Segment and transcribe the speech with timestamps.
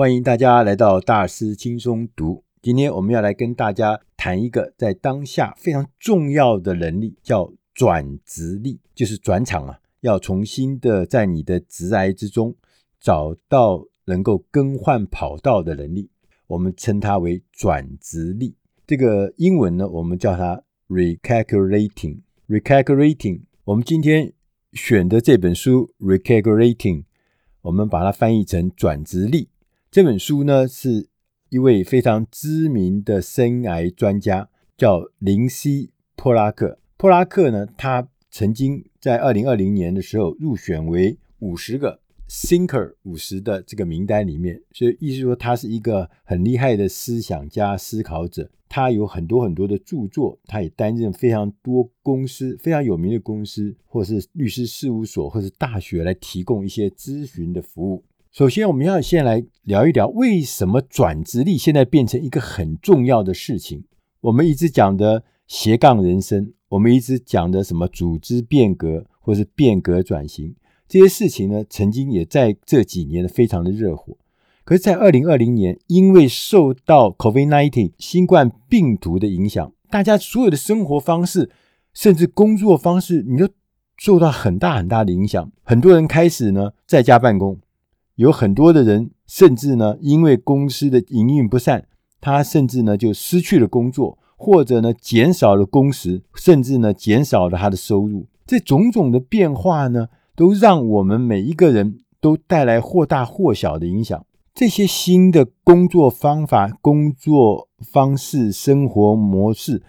[0.00, 2.42] 欢迎大家来到大师轻松读。
[2.62, 12.56] 今天我们要来跟大家谈一个在当下非常重要的能力，叫转职力，就是转场啊，要重新的在你的职涯之中
[12.98, 16.08] 找到能够更换跑道的能力。
[16.46, 18.54] 我们称它为转职力。
[18.86, 22.20] 这个英文呢，我们叫它 recalculating。
[22.48, 23.42] recalculating。
[23.64, 24.32] 我们今天
[24.72, 27.04] 选的这本书 recalculating，
[27.60, 29.49] 我们把它翻译成转职力。
[29.92, 31.08] 这本书呢，是
[31.48, 36.78] 一位非常知名的生癌专家，叫林西·波拉克。
[36.96, 42.00] 波拉克呢，他曾经在二零二零年的时候入选为五十个。
[42.28, 48.48] Thinker 五十的这个名单里面，所以意思说他是一个很厉害的思想家、思考者。
[48.68, 58.04] 他有很多很多的著作，他也担任非常多公司非常有名的公司，或是律师事务所，或是大学来提供一些咨询的服务。
[58.32, 63.82] 首先，我们要先来聊一聊为什么转职力现在变成一个很重要的事情。
[64.20, 70.54] 我们一直讲的斜杠人生，我们一直讲的什么组织变革，或是变革转型。
[70.86, 74.16] 这些事情呢，曾经也在这几年非常的热火。
[74.62, 81.50] 可是，在二零二零年，因为受到 COVID-19 新冠病毒的影响，大家所有的生活方式，
[81.92, 83.48] 甚至工作方式，你都
[83.96, 85.50] 受到很大很大的影响。
[85.64, 87.58] 很多人开始呢在家办公，
[88.20, 91.84] 有很多的人甚至呢因为公司的营运不善，
[92.20, 98.26] 他甚至呢就失去了工作，或者呢减少了工时，甚至呢减少了他的收入。
[98.46, 104.22] 这种种的变化呢，都让我们每一个人都带来或大或小的影响。
[104.52, 109.82] 这些新的工作方法、工作方式、生活模式，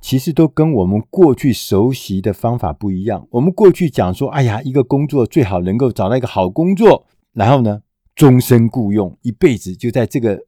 [0.00, 3.28] 其实都跟我们过去熟悉的方法不一样。
[3.30, 7.82] 我们过去讲说，哎呀，一个工作最好能够找到一个好工作，然后呢，
[8.14, 10.46] 终身雇佣，一辈子就在这个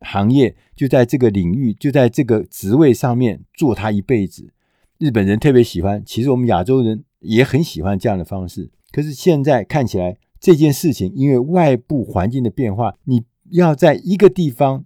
[0.00, 4.52] 行业、就在这个领域、就在这个职位上面做他一辈子。
[4.98, 8.70] 日本人特别喜欢，其实我们亚洲人也很喜欢这样的方式。
[8.92, 14.84] 可是现在看起来，这件事情因为外部环境的变化，你要在一个地方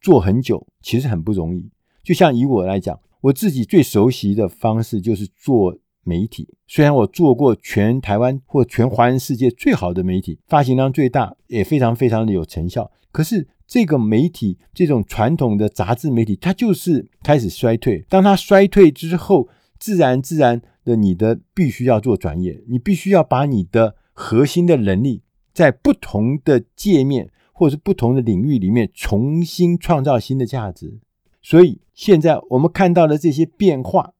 [0.00, 1.70] 做很久，其实很不容易。
[2.02, 5.76] 就像以我来讲，我自己最熟悉的方式就是做
[6.06, 6.48] 媒体。
[6.66, 12.90] 虽然我做过全台湾或全华人世界最好的媒体，发行量最大，也非常非常的有成效。
[13.12, 18.04] 可是这个媒体，这种传统的杂志媒体，它就是开始衰退。
[18.08, 20.62] 当它衰退之后，自然自然。
[20.86, 25.20] 的你的必须要做转业，你必须要把你的核心的能力
[25.52, 31.00] 在不同的界面或者是不同的领域里面重新创造新的价值。
[31.42, 34.12] 所以现在我们看到的这些变化，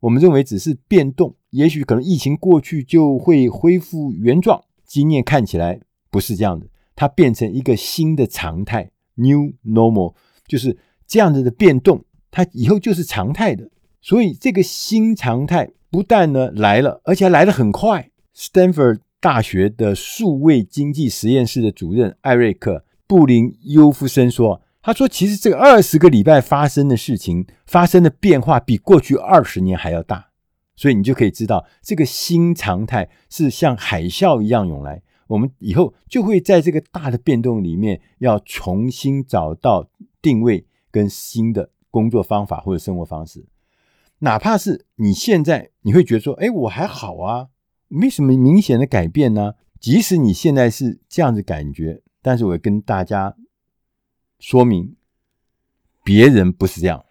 [0.00, 4.62] 我们认为只是变动，也许可能疫情过去就会恢复原状。
[4.86, 10.14] 经验看起来不是这样的，它变成一个新的常态 （new normal），
[10.46, 10.76] 就是
[11.06, 13.70] 这样子的变动，它以后就是常态的。
[14.00, 15.70] 所以这个新常态。
[15.90, 18.10] 不但呢来了，而且还来得很快。
[18.36, 22.76] Stanford 大学的数位经济实验室的主任艾瑞克·
[23.06, 30.30] 布林尤夫森说：“他说，其实这个二十个礼拜发生的事情，发生的变化比过去二十年还要大。
[30.76, 35.02] 所以你就可以知道，这个新常态是像海啸一样涌来。
[35.26, 39.90] 我们以后就会在这个大的变动里面，要重新找到
[40.22, 43.44] 定位跟新的工作方法或者生活方式。”
[44.20, 47.48] 哪怕是你现在，你会觉得说：“哎，我还好啊，
[47.88, 53.36] 没什么明显的改变呢。”即使你现在是这样子感觉，但是我跟大家
[54.38, 54.94] 说明，
[56.04, 57.04] 别人不是这样，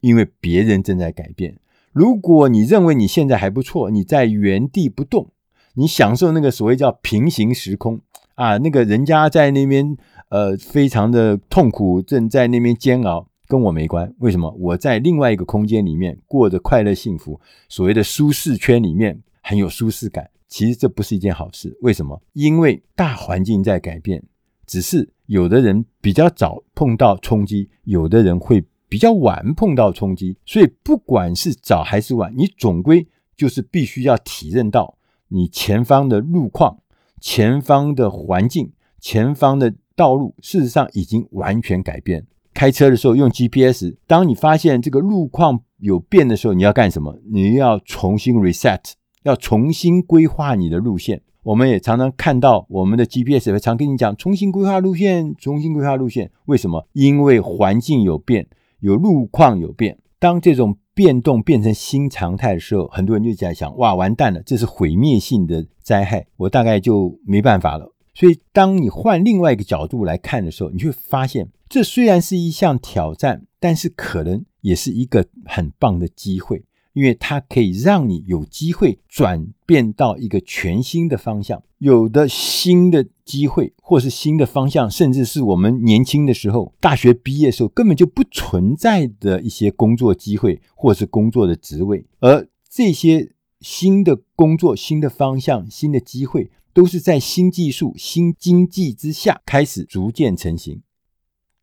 [0.00, 1.58] 因为别人正在改变。
[1.92, 5.30] 如果你认为你现在还不错，你在原地不动，
[5.74, 8.00] 你享受那个所谓叫平行时空
[8.34, 9.96] 啊，那个人家在那边
[10.28, 13.28] 呃非常的痛苦，正在那边煎熬。
[13.46, 14.50] 跟我没关，为什么？
[14.58, 20.30] 我在另外一个空间里面过着快乐幸福，所谓的舒适圈里面很有舒适感。
[20.48, 22.20] 其实这不是一件好事，为什么？
[22.32, 24.24] 因为大环境在改变，
[24.66, 30.36] 只是有的人比较早碰到冲击，有的人会比较晚碰到冲击。
[30.44, 33.06] 所以不管是早还是晚，你总归
[33.36, 34.96] 就是必须要体认到
[35.28, 36.78] 你前方的路况、
[37.20, 42.26] 前方的环境、前方的道路，事实上已经完全改变。
[42.52, 47.18] 开车的时候用 GPS，当你发现这个路况有变的时候，你要干什么？
[47.32, 48.92] 你要重新 reset，
[49.24, 51.20] 要重新规划你的路线。
[51.44, 56.30] 我们也常常看到我们的 GPS 会常跟你讲重新规划路线，重新规划路线。
[56.46, 56.88] 为什么？
[56.94, 58.46] 因为环境有变，
[58.80, 59.98] 有路况有变。
[60.18, 67.92] 当这种变动变成新常态的时候，很多人就在想：哇，完蛋了，这是毁灭性的灾害，我大概就没办法了。
[68.14, 76.64] 所以，当你换另外一个角度来看的时候，你会发现，这虽然是一项挑战，但是可能也是一个很棒的机会，
[76.94, 81.62] 因为它可以让你有机会转变到一个全新的方向。
[81.76, 96.50] 有的新的机会，或是新的方向，甚至是我们年轻的时候，大学毕业的时候根本就不存在的一些工作机会，或是工作的职位，而这些新的工作、新的方向、新的机会。
[96.74, 100.82] 都是在新技术、新经济之下开始逐渐成型。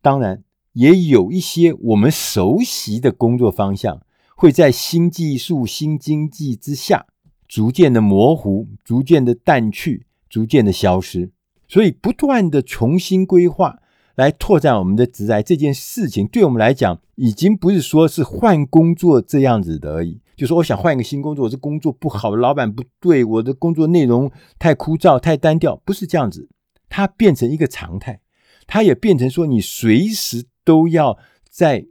[0.00, 0.42] 当然，
[0.72, 4.00] 也有一些我们熟悉的工作方向
[4.42, 7.06] 会在新技术、新经济之下
[7.46, 11.30] 逐渐的模糊、逐渐的淡去、逐渐的消失。
[11.68, 13.78] 所以，不断的重新规划
[14.16, 20.20] 来拓展我们的职涯这件事情，对我们来讲，已经不是说是换工作这样子的而已。
[20.34, 24.28] 就说我想换一个新工作，我这工作不好，老板不对，我的工作内容
[24.58, 26.48] 太枯燥、太单调，不是这样子。
[26.88, 28.18] 它变成一个常态，
[28.66, 31.16] 它也变成说你随时都要
[31.48, 31.86] 在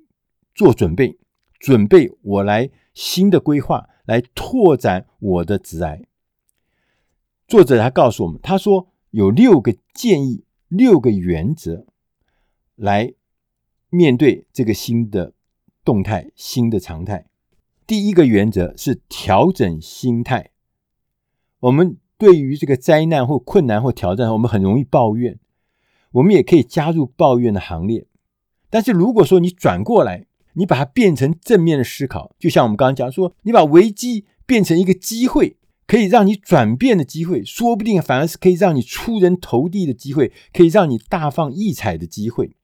[0.54, 1.18] 做准备，
[1.62, 6.02] 准备我来新的规划，来拓展我的职癌。
[7.48, 11.86] 作者他告诉我们，他说有六个建议，六个原则
[12.76, 13.14] 来
[13.90, 15.34] 面对这个新的
[15.86, 17.28] 动态、新的常态。
[17.86, 20.52] 第一个原则是调整心态。
[21.60, 25.38] 我们对于这个灾难或困难或挑战，我们很容易抱怨，
[26.14, 28.08] 我们也可以加入抱怨的行列。
[28.72, 35.58] 但是如果说你转过来，你把它变成正面的思考，就像我们刚刚讲说，你把危机变成一个机会，
[35.88, 42.56] 可以让你转变的机会，说不定反而是可以让你出人头地的机会，可以让你大放异彩的机会。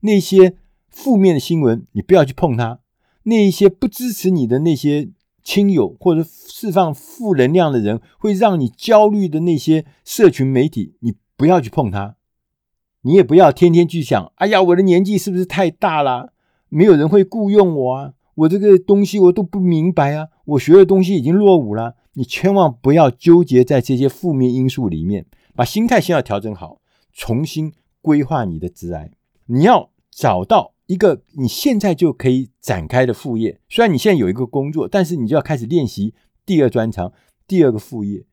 [0.00, 0.56] 那些
[0.88, 2.80] 负面的新闻，你不要去碰它。
[3.24, 5.10] 那一些不支持你的那些
[5.42, 12.16] 亲友，或者释放负能量的人，会让你焦虑的那些社群媒体，你不要去碰它。
[13.02, 16.32] 你也不要天天去想，哎呀，我的年纪是不是太大了？
[16.68, 18.12] 没有人会雇佣我啊！
[18.34, 20.28] 我这个东西我都不明白啊！
[20.44, 21.96] 我学的东西已经落伍了。
[22.14, 26.80] 你千万不要纠结在这些负面因素里面，把心态先要调整好，
[27.12, 29.08] 重新规划你的职涯。
[29.46, 30.74] 你要找到。
[30.88, 36.14] 一个你现在就可以展开的副业，虽然你现在有一个工作，但是你就要开始练习
[36.46, 37.12] 第二专长、
[37.46, 38.24] 第二个副业。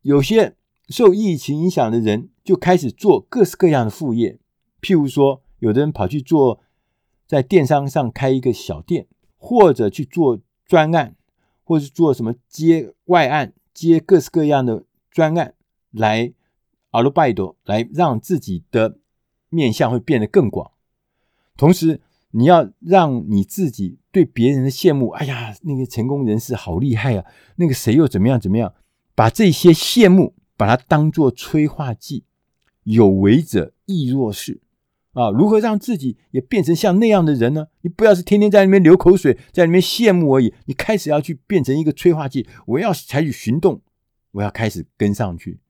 [0.00, 0.54] 有些
[0.88, 4.38] 受疫情影响的人就开始做各式各样的副业，
[4.80, 6.58] 譬如说，有的人跑去做
[7.27, 9.07] 在电商上开一个小店，
[9.37, 11.15] 或者去做专案，
[11.63, 15.55] 或者是做什么接外案、接各式各样的专案
[15.91, 16.33] 来
[16.91, 18.99] アルバイト，来让自己的
[19.49, 20.71] 面向会变得更广。
[21.55, 22.01] 同时，
[22.31, 27.25] 你要让你自己对别人的羡慕，哎呀，那个成功人士好厉害啊，
[27.57, 28.73] 那个谁又怎么样怎么样，
[29.15, 32.25] 把这些羡慕把它当作催化剂，
[32.83, 34.61] 有为者亦若是
[35.18, 35.30] 啊。
[35.30, 37.66] 如何让自己也变成像那样的人呢？
[37.82, 40.54] 你不要是天天在里面流口水，在里面羡慕而已。
[40.66, 43.82] 你开始要去变成一个催化剂，我要采取行动，
[44.32, 45.60] 我要开始跟上去。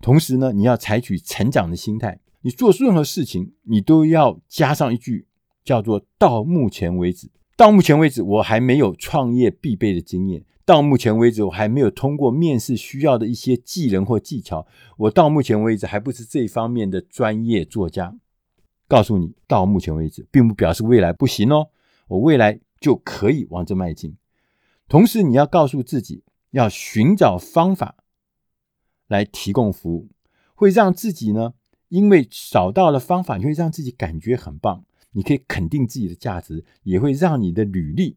[0.00, 2.20] 同时呢，你要采取成长的心态。
[2.42, 5.26] 你做任何事情，你都要加上一句，
[5.62, 7.30] 叫做“到目前为止”。
[7.54, 14.66] 到目前为止，我还没有创业必备的经验；到目前为止，我还没有通过面试需要的一些技能或技巧；
[14.96, 18.16] 我到目前为止还不是这方面的专业作家。
[18.90, 21.68] 告诉你，到目前为止，并不表示未来不行哦，
[22.08, 24.16] 我未来就可以往这迈进。
[24.88, 27.98] 同时，你要告诉自己，要寻找方法
[29.06, 30.08] 来提供服务，
[30.56, 31.54] 会让自己呢。
[31.88, 38.16] 因为找到了方法，你会让自己感觉很棒，你可以肯定自己的价值，也会让你的履历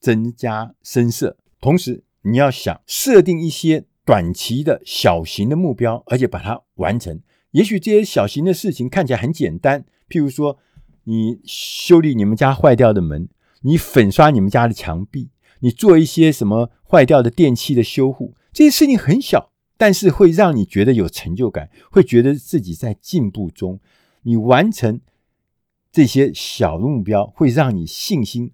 [0.00, 1.36] 增加声色。
[1.60, 7.20] 同时，你要想设定一些短期的小型的目标，而且把它完成。
[7.54, 10.58] 也许这些小型的事情看起来很简单，譬如说，
[11.04, 13.28] 你修理你们家坏掉的门，
[13.62, 15.30] 你粉刷你们家的墙壁，
[15.60, 19.52] 你做一些什么坏掉的电器的修护，这些事情很小。
[19.76, 23.80] 但是会让你觉得有成就感，会觉得自己在进步中。
[24.22, 25.00] 你完成
[25.90, 28.52] 这些小的目标，会让你信心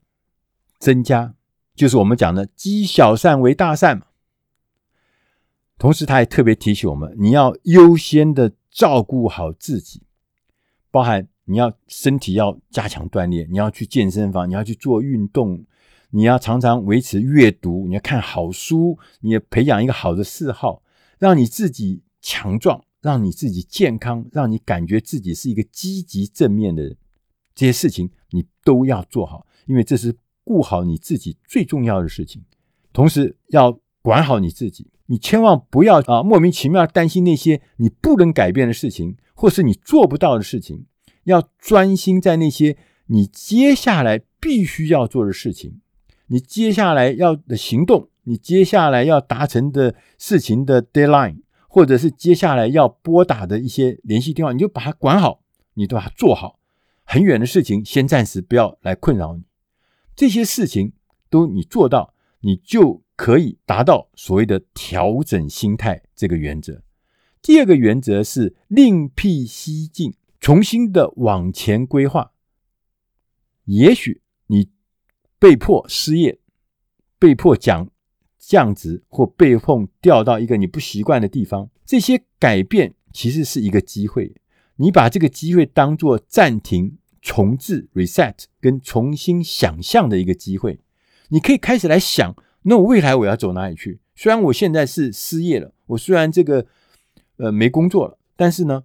[0.79, 1.35] 增加，
[1.75, 4.07] 就是我们讲的积小善为大善嘛。
[5.79, 10.01] 同时，他还特别提醒我们，你要优先的照顾好自己，
[10.91, 15.67] 包含你要身体要加强锻炼，你要去健身房，你要去做运动，
[16.13, 20.83] 你要常常维持阅读，你要看好书，你要培养一个好的嗜好。
[21.19, 26.97] 让你自己强壮，让你自己健康，让你感觉自己是一个积极正面的人，
[27.55, 32.43] 这些事情你都要做好，因为这是顾好你自己最重要的事情。
[32.95, 40.87] 同时，要管好你自己，你千万不要啊莫名其妙担心那些你不能改变的事情，或是你做不到的事情，
[41.25, 42.77] 要专心在那些
[43.07, 45.81] 你接下来必须要做的事情，
[46.29, 55.43] 你接下来要的行动，你接下来要达成的事情的 deadline，或者是接下来要拨打的一些联系电话，你就把它管好，
[55.75, 56.59] 你都把它做好。
[57.05, 59.43] 很远的事情，先暂时不要来困扰你。
[60.15, 60.93] 这些事情
[61.29, 66.83] 都你做到，你就可以达到所谓的调整心态这个原则。
[67.43, 72.33] 第二个原则是另辟蹊径，重新的往前规划。
[73.67, 74.71] 也许你
[75.39, 76.39] 被迫失业，
[77.19, 77.91] 被迫讲
[78.39, 84.35] 降职，或被迫调到一个你不习惯的地方，这些改变其实是一个机会。
[84.77, 86.97] 你把这个机会当做暂停。
[87.23, 90.81] 重置 reset 跟重新想象的一个机会，
[91.29, 94.01] 你可以开始来想，那我未来我要走哪里去？
[94.15, 96.67] 虽然我现在是失业了，我虽然这个
[97.37, 98.85] 呃没工作了，但是呢，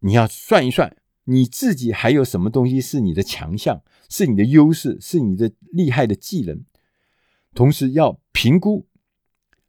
[0.00, 6.62] 你要算一算，你自己还有什么东西是你的强项，是你的优势，是你的厉害的技能，
[7.54, 8.86] 同时要评估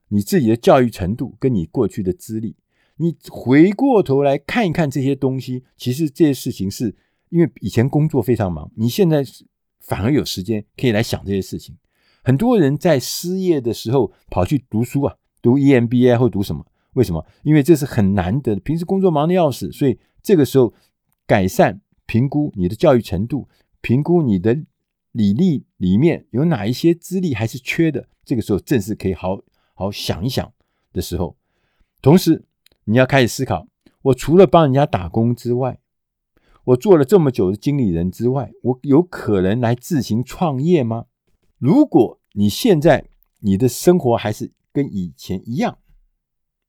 [0.10, 2.56] 你自己的教育程度跟你过去的资历，
[2.98, 6.96] 你回过头来看一看这些东西，其实这些事情是。
[7.30, 9.24] 因为以前工作非常忙，你现在
[9.80, 11.78] 反而有时间可以来想这些事情。
[12.24, 16.66] 很多人在失业的时候跑去读书啊，读 EMBA 或读什么？
[16.94, 17.26] 为什么？
[17.44, 18.62] 因为这是很难得的。
[18.62, 20.74] 平时工作忙得要死，所以这个时候
[21.26, 23.48] 改善评估你的教育程度，
[23.82, 24.54] 评估你的
[25.14, 28.08] 履历里面有哪一些资历还是缺的。
[28.24, 29.40] 这个时候正是可以好
[29.74, 30.54] 好想一想
[30.94, 31.36] 的时候。
[32.02, 32.44] 同时，
[32.84, 33.68] 你要开始思考：
[34.04, 35.80] 我除了帮人家打工之外，
[36.66, 41.06] 我做了这么久的经理人之外，我有可能来自行创业吗？
[41.62, 43.06] 如果你现在
[43.42, 45.78] 你的生活还是跟以前一样，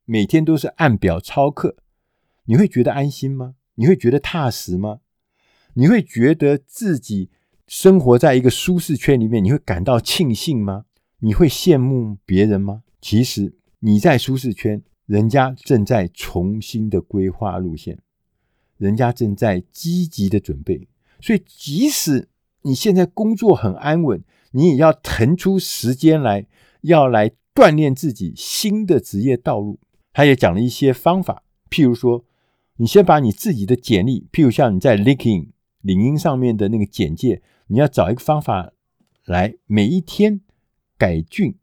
[0.05, 1.77] 每天都是按表操课，
[2.45, 3.55] 你会觉得安心吗？
[3.73, 4.99] 你会觉得踏实吗？
[5.73, 7.31] 你会觉得自己
[7.65, 10.85] 生活在一个舒适圈里面，你会感到庆幸吗？
[11.21, 12.83] 你会羡慕别人吗？
[13.01, 17.97] 其实你在舒适圈，人家正在重新的规划路线。
[18.77, 20.87] 人家正在积极的准备，
[21.19, 22.29] 所以即使
[22.61, 24.23] 你现在工作很安稳，
[24.53, 26.47] 你也要腾出时间来，
[26.81, 29.79] 要来锻炼自己新的职业道路。
[30.11, 32.25] 他也讲了一些方法，譬如说，
[32.77, 35.49] 你先把你自己的简历，譬如像你在 LinkedIn
[35.81, 38.73] 领英上面的那个简介，你要找一个方法
[39.25, 40.41] 来每一天
[40.97, 41.55] 改进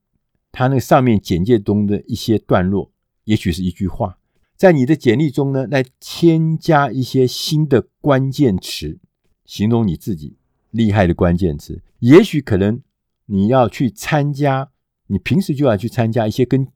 [0.51, 2.93] 他那上面简介中的一些段落，
[3.25, 4.19] 也许是一句话。
[4.57, 8.99] 在你的简历中呢，来添加一些新的关键词，
[9.47, 10.37] 形容你自己
[10.71, 11.83] 厉害的关键词。
[11.99, 12.81] 也许可能
[13.27, 14.71] 你要去参加，
[15.07, 16.67] 你平时就要去参加一些跟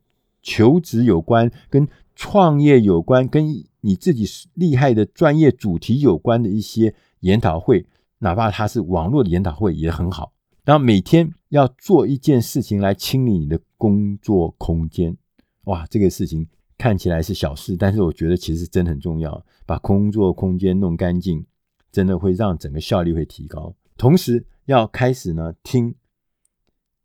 [0.43, 7.87] 求职有关、跟创业有关、跟你自己厉害的专业主题有关的一些研讨会，
[8.19, 10.33] 哪怕它是网络的研讨会也很好。
[10.65, 15.17] 然后每天要做一件事情来清理你的工作空间。
[15.65, 16.47] 哇，这个事情。
[16.77, 19.47] 看起来是小事，但是我觉得其实真的很重要。
[19.65, 21.47] 把工作空间弄干净，
[21.93, 23.73] 真的会让整个效率会提高。
[23.97, 25.95] 同时，要开始呢听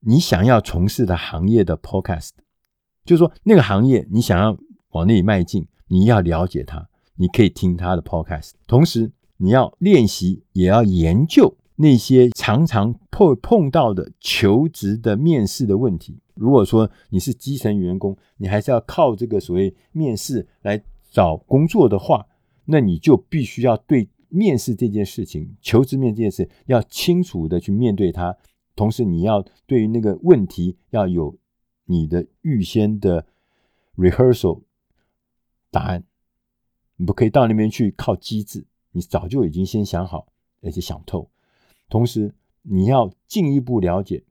[0.01, 2.31] 你想要从事的行业的 podcast，
[3.05, 4.57] 就是说那个行业你想要
[4.91, 8.51] 往那里迈进，你要了解它，你可以听它的 podcast。
[8.65, 16.19] 同时，你要练习，也要研究那些常常碰碰到的求职的面试的问题。
[16.33, 20.81] 如果说你是基层员工，你还是要靠这个所谓面试来
[21.11, 22.25] 找工作的话，
[22.65, 28.37] 那你就必须要对面试这件事情、求职面这件事要清楚的去面对它，
[28.75, 31.37] 同时你要对于那个问题要有
[31.85, 33.27] 你的预先的
[33.97, 34.61] rehearsal
[35.69, 36.03] 答案，
[36.95, 40.31] 你不可以到那边去靠机智，你早就已经先想好
[40.61, 41.29] 而且想透，
[41.89, 44.23] 同时你要进一步了解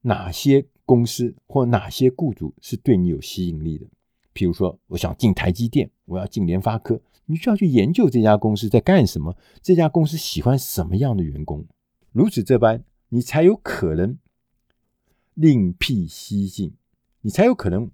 [0.00, 0.66] 哪些。
[0.88, 3.86] 公司或哪些雇主是对你有吸引力的？
[4.38, 11.66] 譬如说，我想进台积电，我要进联发科，你需要去研究这家公司在干什么，这家公司喜欢什么样的员工，
[12.12, 14.16] 如此这般，你才有可能
[15.34, 16.74] 另辟蹊径，
[17.22, 17.90] 你才有可能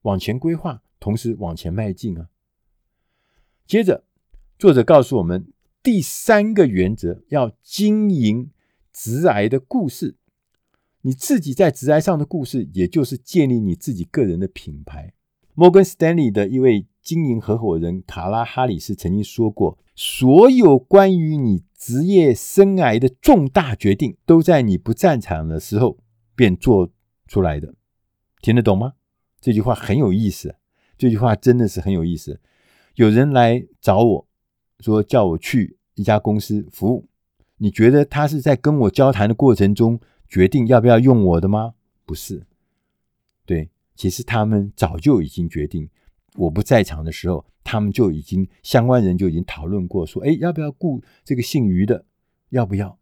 [0.00, 2.30] 往前规划，同时往前迈进啊。
[3.66, 4.04] 接着，
[4.58, 8.50] 作者告诉我们第三个原则，要经营
[8.94, 10.16] 职癌的故事。
[11.02, 15.12] 你自己在职癌上的故事，也就是建立你自己个人的品牌。
[15.54, 25.98] 摩根斯丹利的一位经营合伙人卡拉哈里斯曾经说过：“所有关于你职业生涯的重大决定，都在你不在场的时候
[26.34, 26.90] 便做
[27.26, 27.74] 出来的。
[28.40, 28.94] 听得懂吗？
[29.40, 30.54] 这句话很有意思，
[30.96, 32.40] 这句话真的是很有意思。
[32.94, 34.26] 有人来找我
[34.80, 37.08] 说，叫我去一家公司服务，
[37.58, 41.74] 你觉得他是在跟我交谈的过程中决定要不要用我的吗？
[42.04, 42.46] 不是，
[43.44, 45.88] 对，其实他们早就已经决定，
[46.36, 52.04] 我不在场的时候，他们就已经相关人就已经讨论过，说，哎，要不要雇这个姓于的？
[52.50, 52.98] 要不要？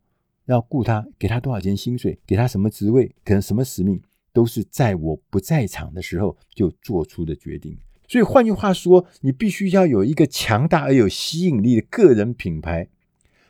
[0.47, 1.07] 要雇他？
[1.19, 2.19] 给他多少钱薪水？
[2.27, 3.15] 给他什么职位？
[3.25, 4.03] 可能什么使命？
[4.33, 7.77] 都是在我不在场的时候就做出的决定。
[8.07, 12.89] 所以换句话说，你必须要有一个强大而有吸引力的个人品牌，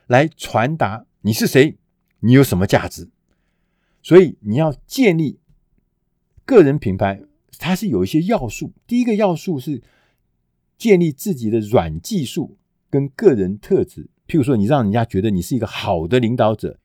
[0.07, 1.79] 来传达你是谁，
[2.21, 3.11] 你有什么价值。
[4.03, 5.41] 所以你要建立
[6.45, 7.23] 个人品牌，
[7.59, 8.73] 它是有一些要素。
[8.87, 9.83] 第一个要素是
[10.79, 12.57] 建立自己的软技术
[12.89, 14.09] 跟个人特质。
[14.27, 16.79] 譬如说，你让人家觉得你是一个好的领导者，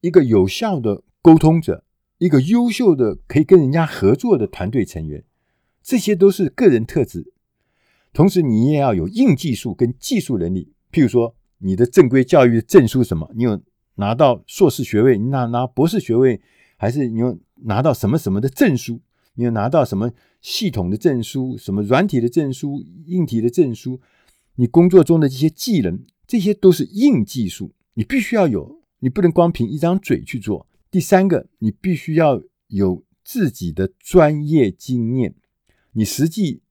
[0.00, 1.84] 一个有效的沟通者，
[2.18, 5.24] 一个优秀的可以跟人家合作的团队成员。
[5.82, 7.32] 这些都是个人特质，
[8.12, 10.72] 同时你也要有硬技术跟技术能力。
[10.90, 13.30] 譬如说，你的正规教育证书什么？
[13.34, 13.62] 你有
[13.94, 16.40] 拿到硕士学位，你拿拿博士学位，
[16.76, 19.00] 还是你有拿到什么什么的证书？
[19.34, 21.56] 你有拿到什么系统的证书？
[21.58, 24.00] 什么软体的证书、硬体的证书？
[24.56, 30.66] 你工作中的这些技能，这些都是硬技术，你必须要有，你不能光凭一张嘴去做。
[30.90, 35.34] 第三个，你必须要有自己的专业经验。
[35.92, 36.62] 你实际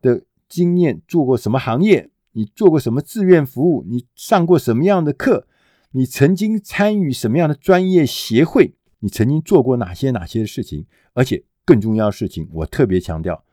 [0.00, 2.10] 的经验，做过什么行业？
[2.32, 3.84] 你做过什么志愿服务？
[3.88, 5.48] 你上过什么样的课？
[5.92, 8.74] 你曾经参与什么样的专业协会？
[9.00, 10.86] 你曾经做过哪些哪些事情？
[11.12, 13.44] 而且更重要的事情，我特别强调，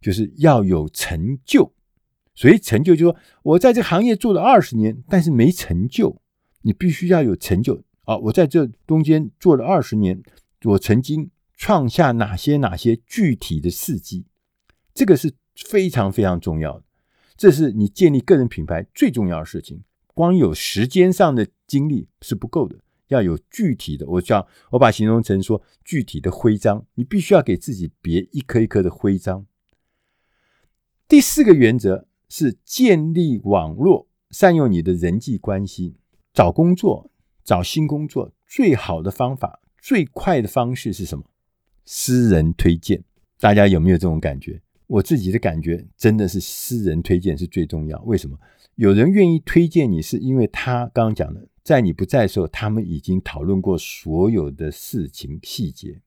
[0.00, 1.72] 就是要有成就。
[2.34, 6.20] 所以成就就是说，我在这个行业做了二十年，但是没成就。
[6.66, 8.16] 你必须要有成就啊！
[8.16, 10.22] 我在这中间做了二十年，
[10.64, 14.24] 我曾经创下哪些哪些具体的事迹。
[14.94, 16.84] 这个是非常非常重要的，
[17.36, 19.84] 这是你建立个人品牌最重要的事情。
[20.14, 22.78] 光有时间上的精力是不够的，
[23.14, 24.06] 要有具体的。
[24.06, 29.46] 我叫我把形容成说具体的徽章，你必须要给自己别一颗一颗的徽章。
[31.06, 35.96] 第四个原则是建立网络，善用你的人际关系。
[36.32, 37.10] 找工作，
[37.44, 41.24] 找新工作最好的方法，最快的方式是什么？
[41.84, 43.04] 私人推荐。
[43.38, 44.60] 大家有没有这种感觉？
[44.86, 48.02] 我自己的感觉真的是私人推荐是最重要。
[48.02, 48.36] 为什么？
[48.74, 56.02] 有人愿意推荐你，是因为他刚刚讲的，在你不在的时候，他们已经讨论过所有的事情细节，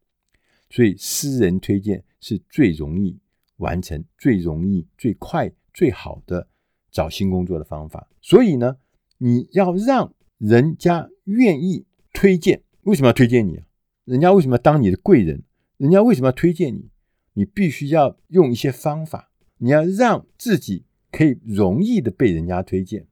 [0.70, 3.18] 所以私人推荐是最容易
[3.58, 6.48] 完成、最容易、最快、最好的
[6.92, 8.08] 找新工作的方法。
[8.22, 8.78] 所以呢，
[9.18, 13.66] 你要让人家愿意推荐，为什么要推荐你啊？
[14.06, 15.42] 人家为什么要当你的贵人？
[15.78, 16.92] 人家为什么要推荐你？
[17.34, 23.08] 你必须要用一些方法，你要让自己可以容易的被人家推荐。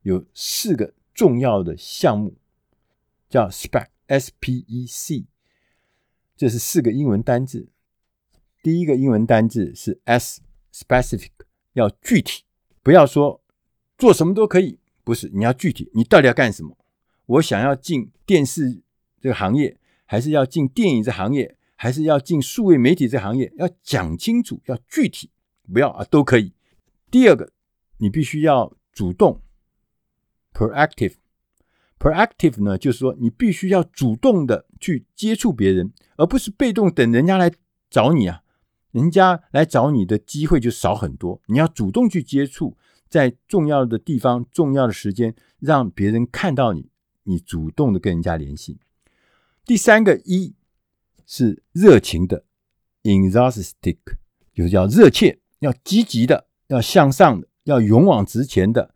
[0.00, 2.36] 有四个重要的项目，
[3.28, 5.26] 叫 SPEC，S-P-E-C，
[6.36, 7.68] 这是四个英文单字。
[8.62, 11.30] 第一个英文单字是 S，specific，
[11.74, 12.42] 要具体，
[12.82, 13.42] 不要说
[13.96, 16.76] 做什么都可以，不是，你要具体，你到底要干什么？
[17.26, 18.82] 我想要进电视
[19.20, 21.56] 这个行业，还是要进电影这行业？
[21.76, 25.30] 还是要进数位媒体这行业，要讲清楚，要具体，
[25.70, 26.54] 不要啊，都可以。
[27.10, 27.52] 第二个，
[27.98, 29.42] 你必须要主动
[30.54, 31.16] ，proactive。
[31.98, 37.50] proactive 呢，就是说你必须要主动的去接触别人，而不是被动等人家来
[37.90, 38.42] 找你啊。
[38.92, 41.42] 人家来找你的机会就少很多。
[41.48, 42.76] 你要主动去接触，
[43.08, 46.88] 在重要的地方、重要的时间，让别人看到你，
[47.24, 48.78] 你主动的跟人家联系。
[49.66, 50.54] 第三个一。
[51.26, 52.44] 是热情的
[53.02, 53.96] ，enthusiastic，
[54.52, 58.93] 就是要热切、要积极的、要向上的、要勇往直前的。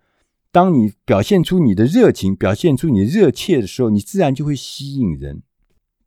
[0.58, 5.44] 当你表现出你的热情、表现出你热切的时候，你自然就会吸引人。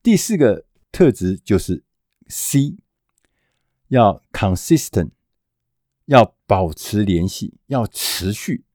[0.03, 1.85] 第四个特质就是
[2.27, 2.75] C，
[3.87, 5.11] 要 consistent，
[6.07, 8.65] 要保持联系，要持续，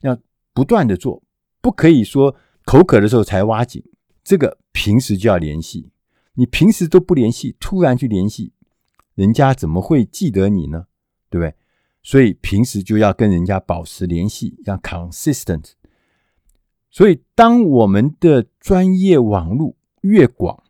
[0.00, 0.18] 要
[0.52, 1.22] 不断的做，
[1.60, 3.84] 不可以说口渴的时候才挖井，
[4.24, 5.92] 这个平时就要联系。
[6.34, 8.52] 你平时都不联系，突然去联系，
[9.14, 10.88] 人家怎么会记得你呢？
[11.30, 11.54] 对不对？
[12.02, 15.72] 所以平时就要跟人家保持联系，要 consistent。
[16.90, 20.62] 所以当我们的专业网络越广，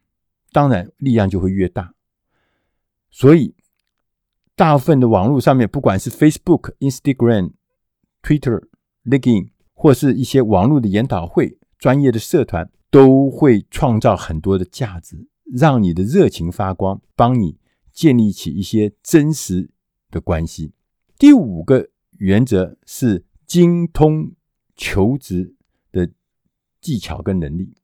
[0.53, 1.95] 当然力量就会越大。
[3.11, 3.55] 所以
[4.55, 7.53] 大部分的网络上面，不管是 Facebook、Instagram、
[8.23, 8.63] Twitter、
[9.05, 15.29] LinkedIn，或是一些网络的研讨会、专业的社团，都会创造很多的价值。
[15.53, 17.59] 让你的热情发光，帮你
[17.93, 19.71] 建立起一些真实
[20.11, 20.73] 的关系。
[21.23, 24.33] 第五个原则是精通
[24.75, 25.55] 求职
[25.93, 26.11] 的
[26.81, 27.77] 技巧跟能力，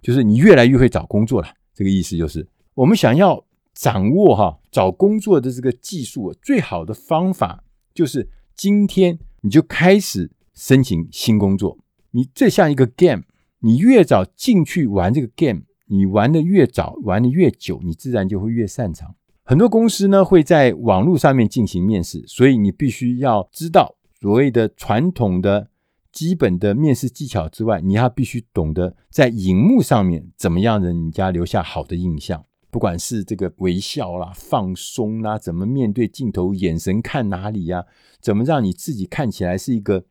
[0.00, 1.48] 就是你越来越会找工作了。
[1.74, 11.76] 这个意思就是，我们想要掌握哈找工作的这个技术，最好的方法就是今天你就开始申请新工作。
[12.12, 13.24] 你这像一个 game，
[13.58, 19.16] 你越早进去玩这个 game，你玩的越早，玩的越久，你自然就会越擅长。
[19.46, 25.68] 很多公司呢会在网络上面进行面试，所以你必须要知道所谓的传统的
[26.10, 32.42] 基本的面试技巧之外，你还必须懂得在荧幕上面怎么样人家留下好的印象。
[32.70, 37.84] 不管是这个微笑啦、放松啦，怎么面对镜头，眼神看哪里呀？
[38.22, 40.06] 怎么让你自己看起来是一个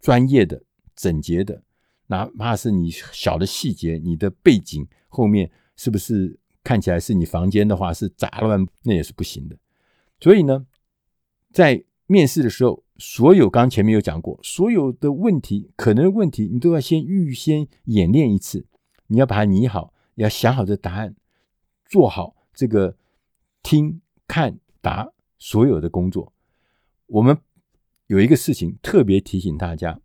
[0.00, 0.62] 专业的、
[0.94, 1.62] 整洁的？
[2.08, 6.38] 哪怕是你小的细节，你的背景后面是不是？
[6.66, 9.56] 看起来是你房间的话是杂乱，那也是不行的。
[10.18, 10.66] 所以呢，
[11.52, 18.66] 在面试的时候，所有刚前面有讲过，所有的问题，可能的问题，你都要先预先演练一次。
[19.06, 21.14] 你要把它拟好，要想好这答案，
[21.84, 22.96] 做好这个
[23.62, 26.32] 听、看、答所有的工作。
[27.06, 27.38] 我们
[28.08, 30.00] 有一个事情特别提醒大家，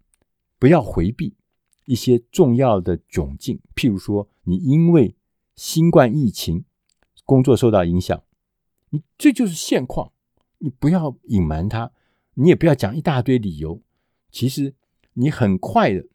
[0.60, 1.34] 不要回避
[1.86, 5.16] 一些重要的窘境，譬如说，你因为
[5.62, 6.66] 新冠疫情，
[7.24, 8.24] 工作受到影响，
[8.90, 10.12] 你这就是现况，
[10.58, 11.92] 你不要隐瞒它，
[12.34, 13.80] 你也不要讲一大堆理由。
[14.32, 14.74] 其实
[15.14, 16.08] 你很快的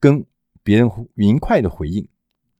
[0.00, 0.26] 跟
[0.64, 2.08] 别人明快的回应，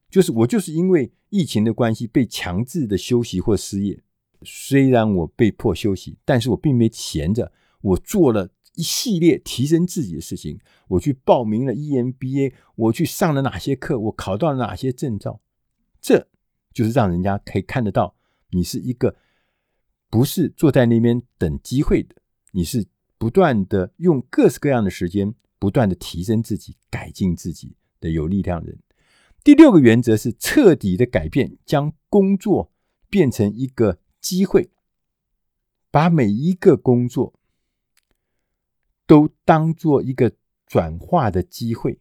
[0.08, 4.00] 就是我就是因为疫情的关系被强制的休息或失业。
[4.42, 15.40] 虽然我被迫休息，但是我并没闲着，我做了一系列提升自己的事情，我去报名了 EMBA，我去上了哪些课，我考到了哪些证照，
[16.00, 16.28] 这
[16.72, 18.14] 就是让人家可以看得到
[18.50, 19.16] 你是一个
[20.08, 22.14] 不是坐在那边等机会的，
[22.52, 22.86] 你是
[23.18, 28.78] 不断的用各式各样的时间，不断的提升自己、改进自己的有力量人。
[29.42, 32.72] 第六个原则是彻底的改变，将工作
[33.08, 34.70] 变成一个机会，
[35.90, 37.34] 把每一个工作。
[39.10, 40.30] 都当做一个
[40.68, 41.98] 转化的机会，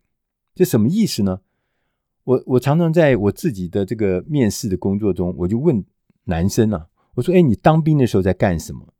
[0.53, 1.41] 这什么意思呢？
[2.23, 5.83] 我我常常在我自己的这个面试的工作中，我就问
[6.25, 8.93] 男生啊，我说：“哎，你当兵的时候在干什么？”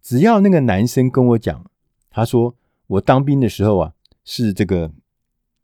[0.00, 1.68] 只要那个男生跟我讲，
[2.08, 2.54] 他说
[2.86, 4.92] ：“我当兵的时候啊，是这个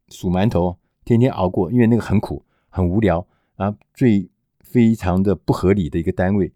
[0.09, 6.53] 数馒头，天天熬过，因为那个很苦，很无聊啊，最非常的不合理的一个单位。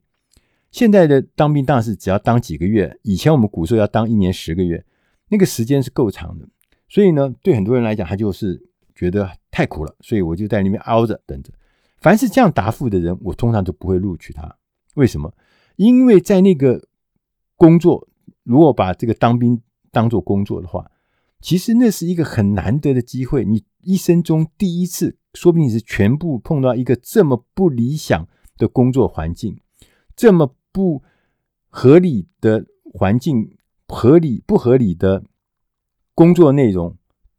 [0.72, 4.84] 现在的当兵当然是只要当几个月，以前我们古时候要当一年十个月。”
[5.30, 6.48] 那个时间是够长的，
[6.88, 8.60] 所以呢，对很多人来讲，他就是
[8.96, 11.52] 觉得太苦了，所以我就在里面熬着等着。
[12.00, 14.56] 凡是这样答复的人，我通常都不会录取他。
[14.96, 15.32] 为什么？
[15.76, 16.88] 因为在那个
[17.56, 18.08] 工作，
[18.42, 19.62] 如果把这个当兵
[19.92, 20.90] 当做工作的话，
[21.40, 29.60] 其实那是一个很难得的机会，你一生中第一次，说不定你是全部碰到一个这么不理想的工作环境，
[30.16, 31.04] 这么不
[31.68, 33.56] 合理的环境。
[33.94, 35.24] 合理不合理的
[36.14, 36.96] 工作内容，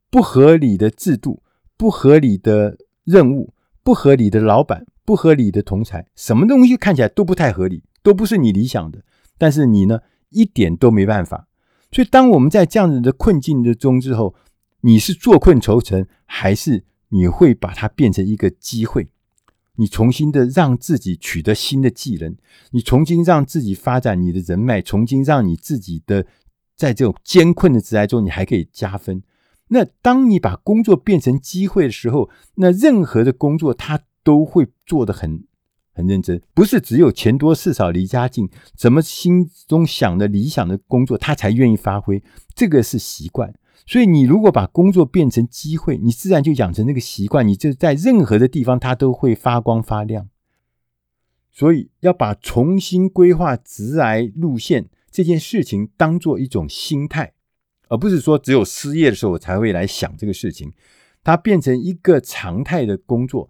[0.09, 1.43] 不合理的制度，
[1.77, 9.03] 不合理的任务，不合理的老板，不合理的同才，什么东西看起来都不太合理，都不是你理想的。
[9.37, 11.47] 但是你呢，一点都没办法。
[11.91, 14.35] 所以，当我们在这样子的困境之中之后，
[14.81, 19.09] 你是坐困愁城，还是你会把它变成一个机会？
[19.75, 22.35] 你重新的让自己取得新的技能，
[22.71, 26.25] 你重新让自己发展你的人脉，重新让你自己的。
[26.81, 29.21] 在这种艰困的职涯中，你还可以加分。
[29.67, 35.43] 那当你把工作变成机会的时候，那任何的工作他都会做得很
[35.93, 42.23] 很认真，不是只有钱多事少离家近，怎么心中想的理想的工作他才愿意发挥，
[42.55, 43.53] 这个是习惯。
[43.85, 50.27] 所以你如果把工作变成机会，你自然就养成那个习惯，你就在任何的地方他都会发光发亮。
[51.51, 54.89] 所以要把重新规划职涯路线。
[55.11, 57.33] 这件事情当做一种心态，
[57.89, 60.71] 而不是说只有失业的时候我才会来想这个事情。
[61.23, 63.49] 它变成一个常态的工作，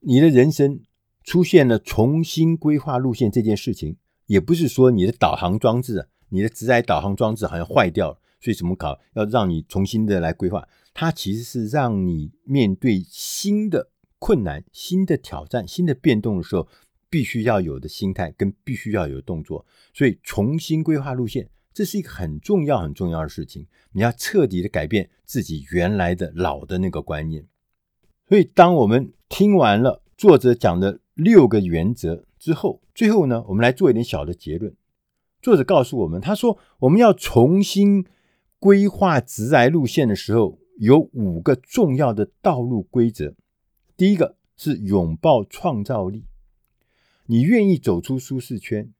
[0.00, 0.80] 你的人生
[1.22, 10.66] 出现了重新规划路线这件事情，也不是说你的导航装置、你的职涯导航装置好像坏掉了，所以怎么搞要让你重新的来规划？
[10.92, 16.66] 它其实是让你面对新的困难、新的挑战、新的变动的时候。
[17.14, 23.68] 必须要有的心态跟必须要有动作，所以重新规划路线，这是一个很重要很重要的事情。
[23.92, 27.46] 你要彻底的改变自己原来的老的那个观念。
[28.28, 34.74] 所以，当我们听完了作者讲的六个原则之后，最后呢，我们来做一点小的结论。
[35.40, 38.04] 作者告诉我们，他说我们要重新
[38.58, 43.36] 规划直来路线的时候，有五个重要的道路规则。
[43.96, 46.24] 第一个是拥抱创造力，
[47.26, 48.92] 你愿意走出舒适圈，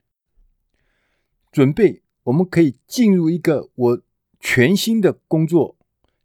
[1.53, 4.03] 准备我们可以进入一个我
[4.41, 5.77] 全新的工作、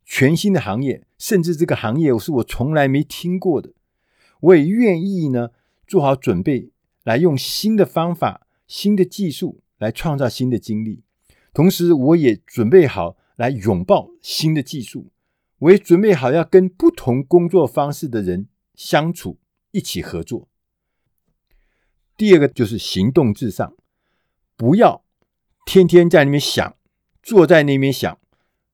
[0.05, 3.73] 全新的行业，甚至这个行业是我从来没听过的。
[4.41, 5.49] 我也愿意呢，
[5.85, 6.71] 做好准备，
[7.03, 11.03] 来用新的方法、新的技术来创造新的经历。
[11.53, 15.11] 同时，我也准备好来拥抱新的技术。
[15.59, 19.39] 我也准备好要跟不同工作方式的人相处，
[19.71, 20.48] 一起合作。
[22.19, 23.75] 第二个就是行动至上，
[24.55, 25.03] 不要
[25.65, 26.75] 天天在那边想，
[27.23, 28.19] 坐在那边想，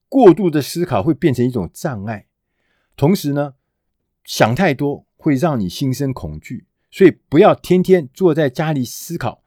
[0.10, 2.26] 过度的思考会变成一种障碍。
[2.98, 3.54] 同时呢，
[4.26, 5.06] 想太多。
[5.18, 9.42] 会让你心生恐惧，所以不要天天坐在家里思考，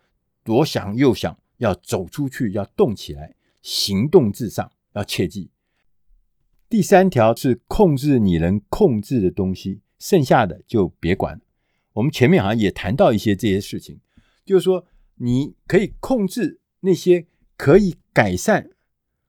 [0.45, 5.53] 左想右想，要走出去，要动起来，行动至上，要切记。
[6.69, 11.41] 第三条是控制你能控制的东西，剩下的就别管。
[11.99, 13.99] 我们前面好像也谈到一些这些事情，
[14.45, 18.71] 就是说你可以控制那些可以改善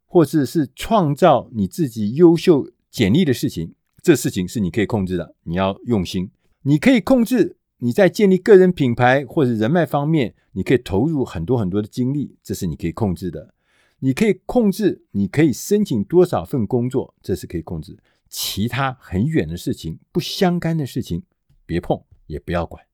[0.05, 6.29] 或者是创造你自己优秀简历的事情，这事情是你可以控制的，你要用心。
[6.61, 13.55] 你可以控制你在建立个人品牌或者人脉方面，你可以投入很多很多的精力，这是你可以控制的。
[14.01, 17.97] 你可以控制你可以申请多少份工作，这是可以控制。
[18.29, 21.23] 其他很远的事情、不相干的事情，
[21.65, 22.85] 别碰也不要管。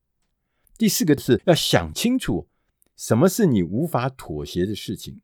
[0.77, 2.47] 第四个是要想清楚，
[2.97, 5.21] 什么是你无法妥协的事情。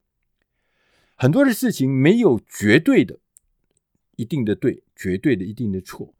[1.15, 3.19] 很多的事情没有绝对的、
[4.15, 6.13] 一定的对，绝对的、一定的错。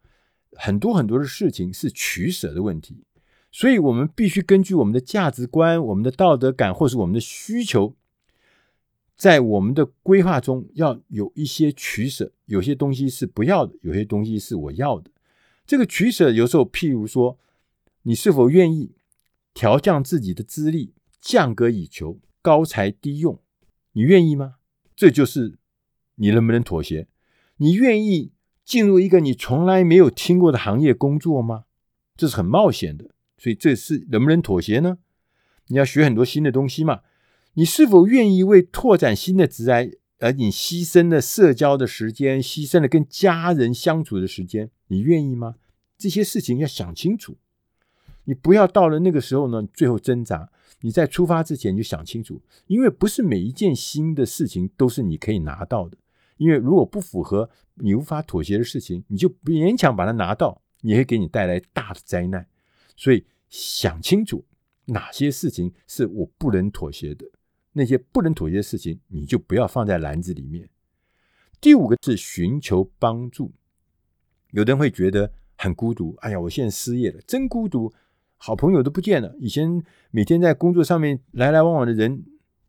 [0.54, 3.04] 很多很多的事情是取舍的问题，
[3.52, 7.96] 所以我们必须根据我们的价值观、我们的道德感，或是我们的需求，
[9.16, 12.34] 在我们的规划中要有一些取舍。
[12.46, 15.10] 有些东西是不要的，有些东西是我要的。
[15.66, 17.40] 这个取舍有时候，譬如说，
[18.04, 18.96] 你是否愿意
[19.54, 23.42] 调降自己的资历，降格以求，高才低用？
[23.94, 24.56] 你愿意吗？
[24.96, 25.58] 这就是
[26.16, 27.08] 你能不能妥协？
[27.58, 28.34] 你愿意？
[28.64, 31.66] 进入一个你从来没有听过的行业工作吗？
[32.16, 35.00] 这是很冒险的，所以这是能不能妥协呢？
[35.68, 37.02] 你要学很多新的东西嘛？
[37.56, 44.70] 你是否愿意为拓展新的职涯而你牺牲了社交的时间，牺牲了跟家人相处的时间？
[44.88, 45.56] 你愿意吗？
[45.98, 47.38] 这些事情要想清楚。
[48.26, 50.52] 你不要到了那个时候呢，最后挣扎。
[50.82, 55.98] 你在出发之前就想清楚，因为不是每一件新的事情都是你可以拿到的。
[56.38, 62.48] 因为如果不符合你无法妥协的事情，你就勉强把它拿到，也会给你带来大的灾难。
[62.96, 64.44] 所以想清楚
[64.86, 67.28] 哪些事情是我不能妥协的，
[67.74, 70.68] 那些不能妥协的事情，你就不要放在篮子里面。
[71.60, 73.54] 第五个是寻求帮助。
[74.50, 77.94] 有的人会觉得很孤独，哎呀，我现在失业了，真孤独，
[78.44, 79.36] 好朋友都不见了。
[79.40, 82.26] 以前每天在工作上面来来往往的人，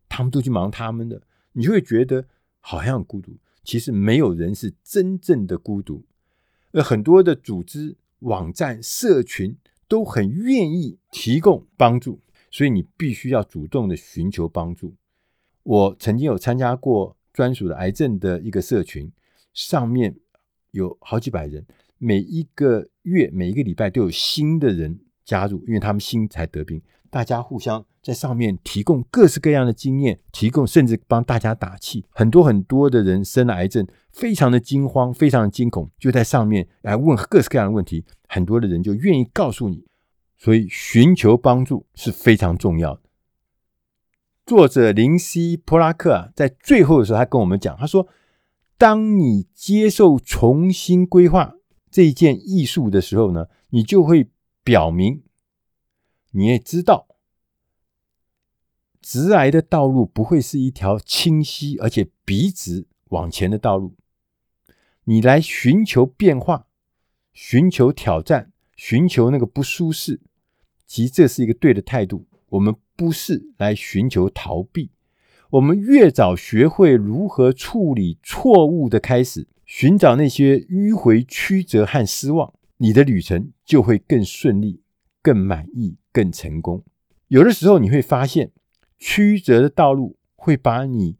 [0.07, 1.19] 他们都去忙他们的，
[1.53, 2.27] 你就会觉得
[2.59, 3.35] 好像很孤独。
[3.63, 6.05] 其实没有人是真正的孤独，
[6.73, 9.57] 而很多的组织、网站、社群
[9.87, 14.93] 都很愿意提供帮助，所以你必须要主动的寻求帮助。
[15.63, 19.11] 我曾经有参加过专属的癌症的一个社群，
[19.55, 20.15] 上面
[20.69, 21.65] 有好几百人，
[21.97, 26.81] 每一个月、每一个礼拜都有新的人加入，因为他们新才得病。
[27.09, 32.03] 大家互相在上面提供各式各样的经验，提供甚至帮大家打气。
[32.09, 38.03] 很多很多的人生了癌症，非常的惊慌，非常的惊恐，就在上面来问各式各样的问题。
[38.27, 39.85] 很多的人就愿意告诉你，
[40.39, 43.01] 所以寻求帮助是非常重要的。
[44.43, 48.07] 作者林西·普拉克啊，在最后的时候，他跟我们讲，他说
[48.75, 51.53] ：“当你接受重新规划
[51.91, 54.27] 这一件艺术的时候呢，你就会
[54.63, 55.23] 表明。”
[56.31, 57.07] 你也知道，
[59.01, 63.95] 直癌的道路不会是一条清晰而且笔直往前的道路。
[65.03, 66.65] 你来寻求变化，
[67.33, 70.21] 寻求挑战，寻求那个不舒适，
[70.87, 72.25] 其实这是一个对的态度。
[72.49, 74.91] 我们不是来寻求逃避。
[75.51, 84.81] 我们越早学会如何处理错误的开始，寻找那些迂回曲折和失望，你的旅程就会更顺利。
[85.25, 86.83] 更满意、更成功。
[87.29, 88.51] 有的时候你会发现，
[88.99, 91.15] 曲折的道路会把你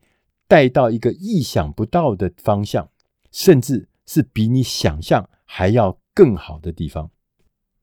[0.46, 2.90] 带到一个意想不到的方向，
[3.32, 7.12] 甚至是比你想象还要更好的地方。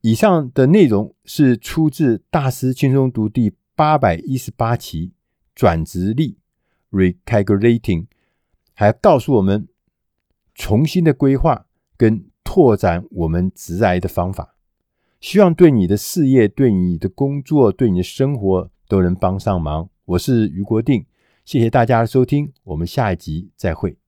[0.03, 5.15] 以上的内容是出自《大师轻松读》第八百一十八期
[5.55, 6.37] 转职力
[6.91, 8.09] （Recalculating），
[8.75, 9.69] 还告诉我们
[10.55, 11.65] 重新的规划
[11.97, 14.57] 跟拓展我们直癌的方法。
[15.21, 19.89] 希望对你的事业、对你的工作、对你的生活都能帮上忙。
[20.05, 21.07] 我是余国定，
[21.45, 24.00] 谢谢大家的收听，我们下一集再会。